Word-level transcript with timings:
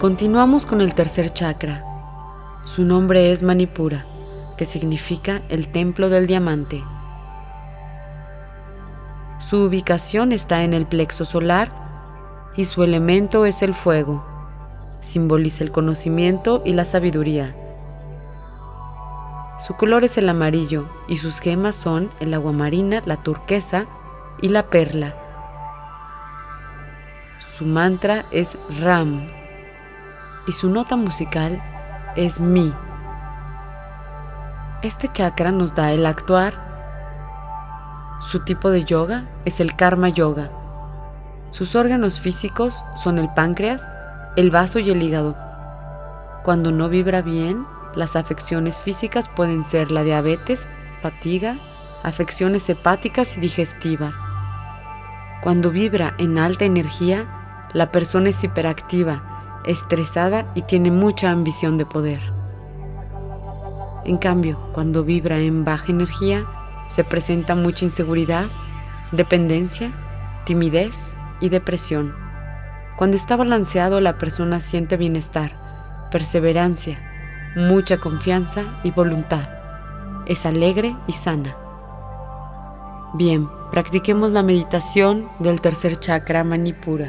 Continuamos 0.00 0.64
con 0.64 0.80
el 0.80 0.94
tercer 0.94 1.30
chakra. 1.30 1.84
Su 2.64 2.84
nombre 2.84 3.32
es 3.32 3.42
Manipura, 3.42 4.06
que 4.56 4.64
significa 4.64 5.42
el 5.50 5.70
templo 5.70 6.08
del 6.08 6.26
diamante. 6.26 6.82
Su 9.40 9.58
ubicación 9.58 10.32
está 10.32 10.64
en 10.64 10.72
el 10.72 10.86
plexo 10.86 11.26
solar 11.26 11.70
y 12.56 12.64
su 12.64 12.82
elemento 12.82 13.44
es 13.44 13.60
el 13.60 13.74
fuego. 13.74 14.24
Simboliza 15.02 15.64
el 15.64 15.70
conocimiento 15.70 16.62
y 16.64 16.72
la 16.72 16.86
sabiduría. 16.86 17.54
Su 19.58 19.76
color 19.76 20.04
es 20.04 20.16
el 20.16 20.30
amarillo 20.30 20.86
y 21.08 21.18
sus 21.18 21.40
gemas 21.40 21.76
son 21.76 22.10
el 22.20 22.32
agua 22.32 22.52
marina, 22.52 23.02
la 23.04 23.18
turquesa 23.18 23.84
y 24.40 24.48
la 24.48 24.62
perla. 24.62 25.14
Su 27.54 27.66
mantra 27.66 28.24
es 28.30 28.56
Ram 28.80 29.39
y 30.50 30.52
su 30.52 30.68
nota 30.68 30.96
musical 30.96 31.62
es 32.16 32.40
Mi. 32.40 32.72
Este 34.82 35.06
chakra 35.06 35.52
nos 35.52 35.76
da 35.76 35.92
el 35.92 36.04
actuar. 36.04 36.54
Su 38.20 38.40
tipo 38.40 38.68
de 38.68 38.82
yoga 38.82 39.28
es 39.44 39.60
el 39.60 39.76
Karma 39.76 40.08
Yoga. 40.08 40.50
Sus 41.52 41.76
órganos 41.76 42.20
físicos 42.20 42.82
son 42.96 43.20
el 43.20 43.32
páncreas, 43.32 43.86
el 44.36 44.50
vaso 44.50 44.80
y 44.80 44.90
el 44.90 45.00
hígado. 45.00 45.36
Cuando 46.42 46.72
no 46.72 46.88
vibra 46.88 47.22
bien, 47.22 47.64
las 47.94 48.16
afecciones 48.16 48.80
físicas 48.80 49.28
pueden 49.28 49.62
ser 49.62 49.92
la 49.92 50.02
diabetes, 50.02 50.66
fatiga, 51.00 51.58
afecciones 52.02 52.68
hepáticas 52.68 53.36
y 53.36 53.40
digestivas. 53.40 54.16
Cuando 55.44 55.70
vibra 55.70 56.12
en 56.18 56.38
alta 56.38 56.64
energía, 56.64 57.24
la 57.72 57.92
persona 57.92 58.30
es 58.30 58.42
hiperactiva, 58.42 59.29
estresada 59.64 60.46
y 60.54 60.62
tiene 60.62 60.90
mucha 60.90 61.30
ambición 61.30 61.78
de 61.78 61.86
poder. 61.86 62.20
En 64.04 64.16
cambio, 64.16 64.58
cuando 64.72 65.04
vibra 65.04 65.38
en 65.38 65.64
baja 65.64 65.92
energía, 65.92 66.46
se 66.88 67.04
presenta 67.04 67.54
mucha 67.54 67.84
inseguridad, 67.84 68.46
dependencia, 69.12 69.92
timidez 70.44 71.14
y 71.40 71.48
depresión. 71.48 72.14
Cuando 72.96 73.16
está 73.16 73.36
balanceado, 73.36 74.00
la 74.00 74.18
persona 74.18 74.60
siente 74.60 74.96
bienestar, 74.96 75.52
perseverancia, 76.10 76.98
mucha 77.56 77.98
confianza 77.98 78.64
y 78.82 78.90
voluntad. 78.90 79.48
Es 80.26 80.46
alegre 80.46 80.96
y 81.06 81.12
sana. 81.12 81.54
Bien, 83.14 83.48
practiquemos 83.70 84.30
la 84.30 84.42
meditación 84.42 85.28
del 85.38 85.60
tercer 85.60 85.98
chakra 85.98 86.44
manipura. 86.44 87.08